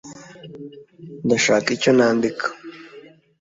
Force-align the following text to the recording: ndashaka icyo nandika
ndashaka 1.25 1.67
icyo 1.77 1.91
nandika 1.97 2.45